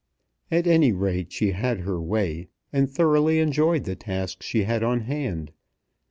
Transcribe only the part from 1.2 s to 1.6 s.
she